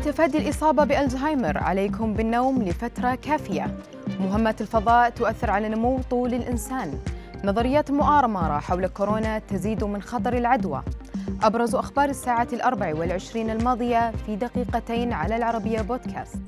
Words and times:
لتفادي 0.00 0.38
الإصابة 0.38 0.84
بألزهايمر. 0.84 1.58
عليكم 1.58 2.14
بالنوم 2.14 2.62
لفترة 2.62 3.14
كافية. 3.14 3.78
مهمات 4.20 4.60
الفضاء 4.60 5.10
تؤثر 5.10 5.50
على 5.50 5.68
نمو 5.68 6.00
طول 6.10 6.34
الإنسان. 6.34 6.98
نظريات 7.44 7.90
مؤامرة 7.90 8.58
حول 8.58 8.86
كورونا 8.86 9.38
تزيد 9.38 9.84
من 9.84 10.02
خطر 10.02 10.32
العدوى. 10.32 10.82
أبرز 11.42 11.74
أخبار 11.74 12.08
الساعة 12.08 12.48
الأربع 12.52 12.94
والعشرين 12.94 13.50
الماضية 13.50 14.12
في 14.26 14.36
دقيقتين 14.36 15.12
على 15.12 15.36
العربية 15.36 15.80
بودكاست. 15.80 16.38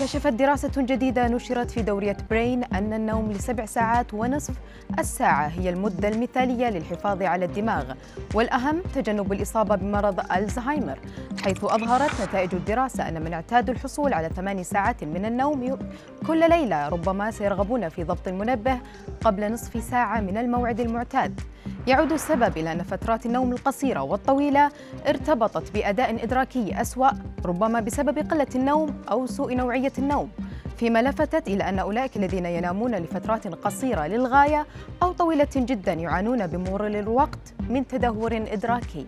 كشفت 0.00 0.32
دراسة 0.32 0.70
جديدة 0.76 1.28
نشرت 1.28 1.70
في 1.70 1.82
دورية 1.82 2.16
برين 2.30 2.64
أن 2.64 2.92
النوم 2.92 3.32
لسبع 3.32 3.66
ساعات 3.66 4.14
ونصف 4.14 4.54
الساعة 4.98 5.46
هي 5.46 5.70
المدة 5.70 6.08
المثالية 6.08 6.70
للحفاظ 6.70 7.22
على 7.22 7.44
الدماغ 7.44 7.84
والأهم 8.34 8.82
تجنب 8.94 9.32
الإصابة 9.32 9.76
بمرض 9.76 10.32
ألزهايمر 10.32 10.98
حيث 11.44 11.64
أظهرت 11.64 12.20
نتائج 12.20 12.54
الدراسة 12.54 13.08
أن 13.08 13.22
من 13.22 13.32
اعتاد 13.32 13.70
الحصول 13.70 14.12
على 14.12 14.28
ثماني 14.28 14.64
ساعات 14.64 15.04
من 15.04 15.24
النوم 15.24 15.78
كل 16.26 16.50
ليلة 16.50 16.88
ربما 16.88 17.30
سيرغبون 17.30 17.88
في 17.88 18.04
ضبط 18.04 18.28
المنبه 18.28 18.78
قبل 19.20 19.52
نصف 19.52 19.84
ساعة 19.84 20.20
من 20.20 20.36
الموعد 20.36 20.80
المعتاد. 20.80 21.40
يعود 21.88 22.12
السبب 22.12 22.58
إلى 22.58 22.72
أن 22.72 22.82
فترات 22.82 23.26
النوم 23.26 23.52
القصيرة 23.52 24.02
والطويلة 24.02 24.70
ارتبطت 25.08 25.72
بأداء 25.72 26.24
إدراكي 26.24 26.80
أسوأ 26.80 27.10
ربما 27.44 27.80
بسبب 27.80 28.18
قلة 28.18 28.46
النوم 28.54 29.02
أو 29.10 29.26
سوء 29.26 29.54
نوعية 29.54 29.92
النوم. 29.98 30.30
فيما 30.76 31.02
لفتت 31.02 31.48
إلى 31.48 31.68
أن 31.68 31.78
أولئك 31.78 32.16
الذين 32.16 32.46
ينامون 32.46 32.94
لفترات 32.94 33.46
قصيرة 33.46 34.06
للغاية 34.06 34.66
أو 35.02 35.12
طويلة 35.12 35.48
جدا 35.56 35.92
يعانون 35.92 36.46
بمرور 36.46 36.86
الوقت 36.86 37.54
من 37.68 37.86
تدهور 37.86 38.36
إدراكي. 38.36 39.06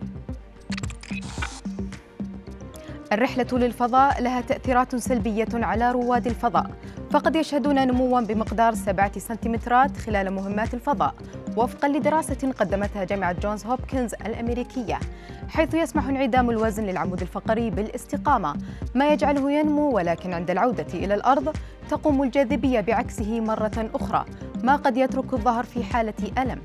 الرحلة 3.13 3.47
للفضاء 3.53 4.23
لها 4.23 4.41
تأثيرات 4.41 4.97
سلبية 4.97 5.49
على 5.55 5.93
رواد 5.93 6.27
الفضاء. 6.27 6.71
فقد 7.11 7.37
يشهدون 7.37 7.87
نموا 7.87 8.21
بمقدار 8.21 8.75
سبعة 8.75 9.19
سنتيمترات 9.19 9.97
خلال 9.97 10.31
مهمات 10.31 10.75
الفضاء 10.75 11.15
وفقا 11.57 11.89
لدراسة 11.89 12.53
قدمتها 12.59 13.05
جامعة 13.05 13.33
جونز 13.33 13.67
هوبكنز 13.67 14.15
الأمريكية 14.15 15.01
حيث 15.49 15.75
يسمح 15.75 16.09
انعدام 16.09 16.51
الوزن 16.51 16.87
للعمود 16.87 17.21
الفقري 17.21 17.71
بالاستقامة 17.71 18.55
ما 18.95 19.09
يجعله 19.13 19.53
ينمو 19.53 19.91
ولكن 19.91 20.33
عند 20.33 20.51
العودة 20.51 20.87
إلى 20.95 21.15
الأرض 21.15 21.57
تقوم 21.89 22.23
الجاذبية 22.23 22.81
بعكسه 22.81 23.41
مرة 23.41 23.91
أخرى 23.95 24.25
ما 24.63 24.77
قد 24.77 24.97
يترك 24.97 25.33
الظهر 25.33 25.65
في 25.65 25.85
حالة 25.85 26.15
ألم. 26.39 26.59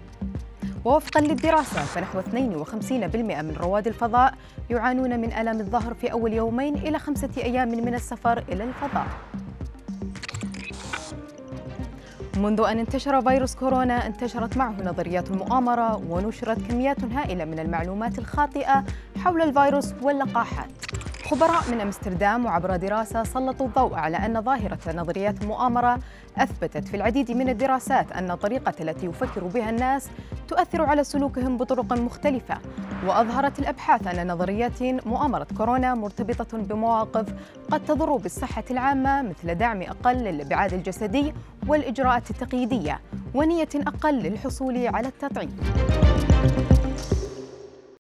ووفقا 0.85 1.21
للدراسة 1.21 1.81
فنحو 1.81 2.19
52% 2.19 3.41
من 3.41 3.55
رواد 3.61 3.87
الفضاء 3.87 4.33
يعانون 4.69 5.19
من 5.19 5.33
ألم 5.33 5.59
الظهر 5.59 5.93
في 5.93 6.11
أول 6.11 6.33
يومين 6.33 6.75
إلى 6.75 6.99
خمسة 6.99 7.29
أيام 7.37 7.69
من 7.69 7.95
السفر 7.95 8.43
إلى 8.49 8.63
الفضاء. 8.63 9.07
منذ 12.37 12.61
أن 12.61 12.79
انتشر 12.79 13.21
فيروس 13.21 13.55
كورونا 13.55 14.05
انتشرت 14.05 14.57
معه 14.57 14.75
نظريات 14.83 15.31
المؤامرة 15.31 15.95
ونشرت 16.09 16.71
كميات 16.71 17.03
هائلة 17.03 17.45
من 17.45 17.59
المعلومات 17.59 18.19
الخاطئة 18.19 18.83
حول 19.17 19.41
الفيروس 19.41 19.93
واللقاحات. 20.01 20.84
خبراء 21.25 21.71
من 21.71 21.81
أمستردام 21.81 22.45
وعبر 22.45 22.75
دراسة 22.75 23.23
سلطوا 23.23 23.67
الضوء 23.67 23.93
على 23.93 24.17
أن 24.17 24.41
ظاهرة 24.41 24.79
نظريات 24.95 25.41
المؤامرة 25.41 25.99
أثبتت 26.37 26.87
في 26.87 26.97
العديد 26.97 27.31
من 27.31 27.49
الدراسات 27.49 28.11
أن 28.11 28.31
الطريقة 28.31 28.73
التي 28.81 29.05
يفكر 29.05 29.43
بها 29.43 29.69
الناس 29.69 30.09
تؤثر 30.47 30.81
على 30.81 31.03
سلوكهم 31.03 31.57
بطرق 31.57 31.93
مختلفة. 31.93 32.57
وأظهرت 33.07 33.59
الأبحاث 33.59 34.07
أن 34.07 34.31
نظريات 34.31 34.83
مؤامرة 34.83 35.47
كورونا 35.57 35.95
مرتبطة 35.95 36.57
بمواقف 36.57 37.25
قد 37.71 37.85
تضر 37.85 38.15
بالصحة 38.15 38.63
العامة 38.71 39.21
مثل 39.21 39.55
دعم 39.55 39.81
أقل 39.81 40.15
للابعاد 40.15 40.73
الجسدي 40.73 41.33
والإجراءات 41.67 42.29
التقييدية 42.29 42.99
ونية 43.33 43.69
أقل 43.75 44.13
للحصول 44.13 44.87
على 44.87 45.07
التطعيم. 45.07 45.55